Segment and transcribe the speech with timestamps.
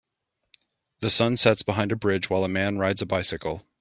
[1.01, 3.61] The sun sets behind a bridge while a man rides a bicycle.